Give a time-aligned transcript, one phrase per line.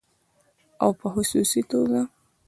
[0.83, 2.01] او په خصوصي توګه